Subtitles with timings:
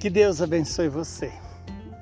[0.00, 1.30] Que Deus abençoe você.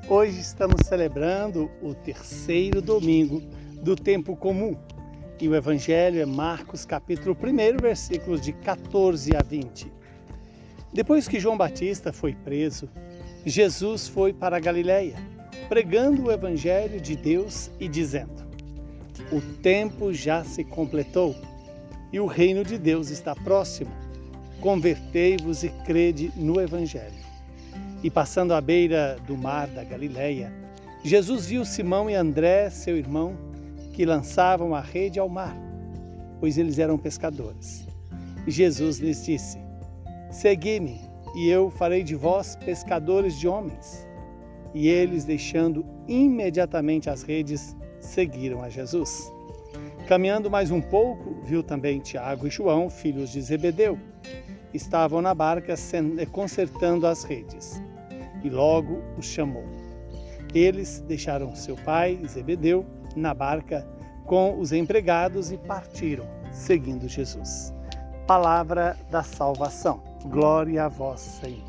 [0.08, 3.42] Hoje estamos celebrando o terceiro domingo
[3.82, 4.76] do tempo comum.
[5.40, 9.92] E o evangelho é Marcos, capítulo 1, versículos de 14 a 20.
[10.94, 12.88] Depois que João Batista foi preso,
[13.44, 15.16] Jesus foi para a Galiléia,
[15.68, 18.46] pregando o evangelho de Deus e dizendo:
[19.32, 21.34] O tempo já se completou
[22.12, 23.90] e o reino de Deus está próximo.
[24.60, 27.26] Convertei-vos e crede no evangelho.
[28.02, 30.52] E passando à beira do mar da Galileia,
[31.02, 33.36] Jesus viu Simão e André, seu irmão,
[33.92, 35.56] que lançavam a rede ao mar,
[36.38, 37.88] pois eles eram pescadores.
[38.46, 39.58] Jesus lhes disse:
[40.30, 41.00] Segui-me,
[41.34, 44.06] e eu farei de vós pescadores de homens.
[44.72, 49.32] E eles, deixando imediatamente as redes, seguiram a Jesus.
[50.06, 53.98] Caminhando mais um pouco, viu também Tiago e João, filhos de Zebedeu.
[54.72, 55.74] Estavam na barca
[56.30, 57.87] consertando as redes
[58.42, 59.64] e logo os chamou.
[60.54, 63.86] Eles deixaram seu pai, Zebedeu, na barca
[64.24, 67.74] com os empregados e partiram, seguindo Jesus.
[68.26, 70.02] Palavra da salvação.
[70.24, 71.66] Glória a vós, Senhor.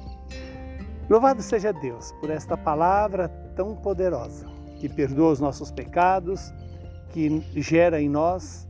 [1.09, 4.45] Louvado seja Deus por esta palavra tão poderosa,
[4.79, 6.53] que perdoa os nossos pecados,
[7.09, 8.67] que gera em nós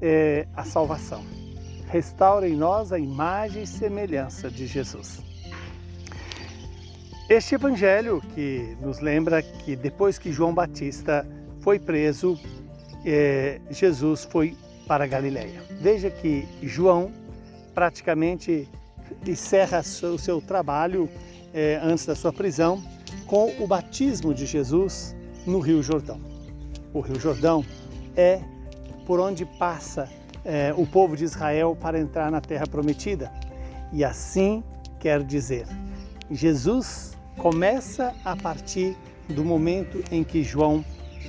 [0.00, 1.22] é, a salvação.
[1.88, 5.29] Restaura em nós a imagem e semelhança de Jesus.
[7.30, 11.24] Este evangelho que nos lembra que depois que João Batista
[11.60, 12.36] foi preso,
[13.06, 15.62] é, Jesus foi para Galiléia.
[15.80, 17.12] Veja que João
[17.72, 18.68] praticamente
[19.24, 21.08] encerra o seu trabalho
[21.54, 22.82] é, antes da sua prisão
[23.28, 25.14] com o batismo de Jesus
[25.46, 26.20] no Rio Jordão.
[26.92, 27.64] O Rio Jordão
[28.16, 28.40] é
[29.06, 30.08] por onde passa
[30.44, 33.32] é, o povo de Israel para entrar na Terra Prometida.
[33.92, 34.64] E assim
[34.98, 35.64] quer dizer,
[36.28, 38.94] Jesus começa a partir
[39.26, 40.84] do momento em que João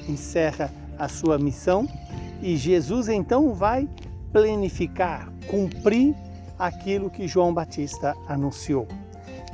[0.09, 1.87] encerra a sua missão
[2.41, 3.87] e Jesus então vai
[4.33, 6.13] planificar, cumprir
[6.59, 8.87] aquilo que João Batista anunciou.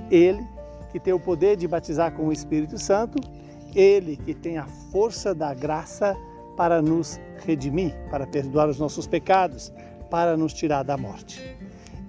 [0.09, 0.43] Ele
[0.91, 3.19] que tem o poder de batizar com o Espírito Santo,
[3.75, 6.17] ele que tem a força da graça
[6.55, 9.71] para nos redimir, para perdoar os nossos pecados,
[10.09, 11.55] para nos tirar da morte.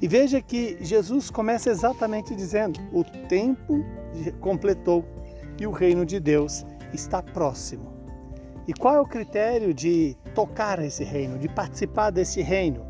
[0.00, 3.84] E veja que Jesus começa exatamente dizendo: o tempo
[4.41, 5.04] completou
[5.60, 7.92] e o reino de Deus está próximo.
[8.66, 12.87] E qual é o critério de tocar esse reino, de participar desse reino?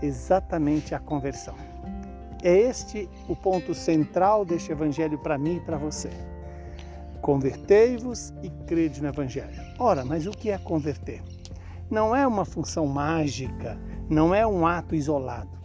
[0.00, 1.54] Exatamente a conversão.
[2.42, 6.08] É este o ponto central deste evangelho para mim e para você.
[7.20, 9.60] Convertei-vos e crede no evangelho.
[9.78, 11.20] Ora, mas o que é converter?
[11.90, 13.76] Não é uma função mágica,
[14.08, 15.58] não é um ato isolado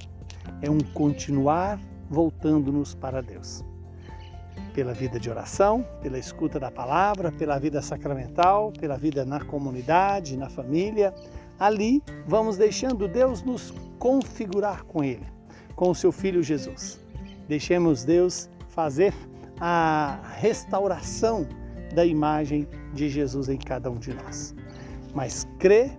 [0.63, 1.77] é um continuar
[2.09, 3.63] voltando-nos para Deus.
[4.73, 10.37] Pela vida de oração, pela escuta da palavra, pela vida sacramental, pela vida na comunidade,
[10.37, 11.13] na família,
[11.59, 15.27] ali vamos deixando Deus nos configurar com Ele,
[15.75, 16.97] com o seu Filho Jesus.
[17.47, 19.13] Deixemos Deus fazer
[19.59, 21.45] a restauração
[21.93, 24.55] da imagem de Jesus em cada um de nós.
[25.13, 25.91] Mas crer,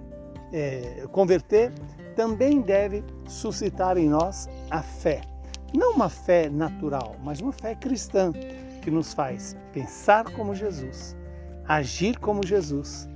[0.52, 1.70] é, converter,
[2.14, 5.22] também deve suscitar em nós a fé.
[5.72, 8.32] Não uma fé natural, mas uma fé cristã
[8.82, 11.16] que nos faz pensar como Jesus,
[11.66, 13.08] agir como Jesus,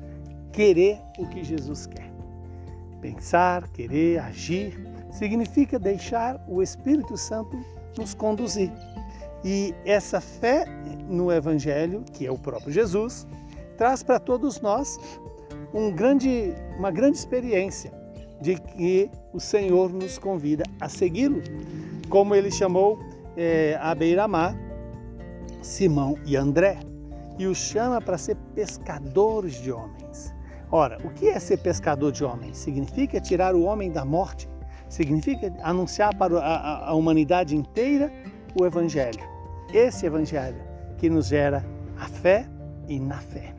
[0.52, 2.10] querer o que Jesus quer.
[3.00, 4.76] Pensar, querer, agir
[5.12, 7.56] significa deixar o Espírito Santo
[7.96, 8.72] nos conduzir.
[9.44, 10.64] E essa fé
[11.08, 13.26] no Evangelho, que é o próprio Jesus,
[13.76, 14.98] traz para todos nós
[15.72, 17.92] um grande, uma grande experiência
[18.40, 21.42] de que o Senhor nos convida a segui-lo,
[22.08, 22.98] como ele chamou
[23.36, 24.56] é, a beira-mar
[25.62, 26.78] Simão e André,
[27.38, 30.34] e os chama para ser pescadores de homens.
[30.70, 32.58] Ora, o que é ser pescador de homens?
[32.58, 34.48] Significa tirar o homem da morte,
[34.88, 38.12] significa anunciar para a, a humanidade inteira
[38.58, 39.20] o Evangelho.
[39.72, 40.60] Esse Evangelho
[40.98, 41.64] que nos gera
[41.98, 42.46] a fé
[42.88, 43.54] e na fé.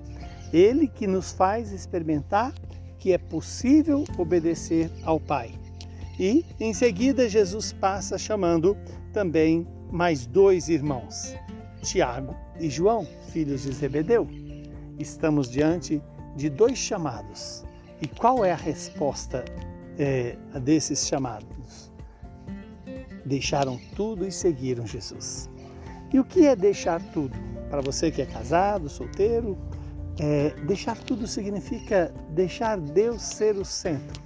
[0.52, 2.54] Ele que nos faz experimentar
[3.00, 5.52] que é possível obedecer ao Pai.
[6.20, 8.78] E em seguida Jesus passa chamando
[9.14, 11.34] também mais dois irmãos,
[11.82, 14.28] Tiago e João, filhos de Zebedeu.
[15.00, 16.02] Estamos diante
[16.36, 17.64] de dois chamados.
[18.02, 19.46] E qual é a resposta
[19.98, 21.92] é, desses chamados?
[23.26, 25.50] Deixaram tudo e seguiram Jesus.
[26.14, 27.38] E o que é deixar tudo?
[27.70, 29.58] Para você que é casado, solteiro,
[30.20, 34.22] é, deixar tudo significa deixar Deus ser o centro,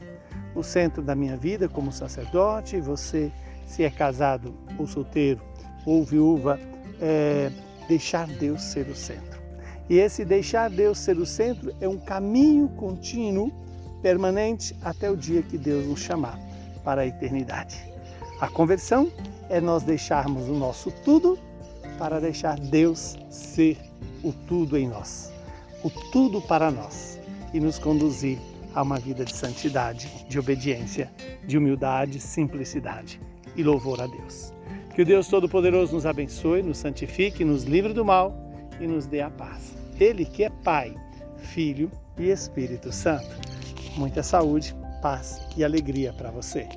[0.55, 2.79] o centro da minha vida como sacerdote.
[2.79, 3.31] Você,
[3.67, 5.41] se é casado ou solteiro
[5.85, 6.59] ou viúva,
[7.01, 7.51] é,
[7.87, 9.41] deixar Deus ser o centro.
[9.89, 13.51] E esse deixar Deus ser o centro é um caminho contínuo,
[14.01, 16.39] permanente, até o dia que Deus nos chamar
[16.83, 17.93] para a eternidade.
[18.39, 19.11] A conversão
[19.49, 21.37] é nós deixarmos o nosso tudo
[21.97, 23.77] para deixar Deus ser
[24.23, 25.31] o tudo em nós,
[25.83, 27.19] o tudo para nós
[27.53, 28.39] e nos conduzir
[28.73, 31.11] a uma vida de santidade, de obediência,
[31.45, 33.19] de humildade, simplicidade
[33.55, 34.53] e louvor a Deus.
[34.95, 38.35] Que o Deus Todo-Poderoso nos abençoe, nos santifique, nos livre do mal
[38.79, 39.75] e nos dê a paz.
[39.99, 40.95] Ele que é Pai,
[41.37, 43.29] Filho e Espírito Santo.
[43.97, 46.67] Muita saúde, paz e alegria para você.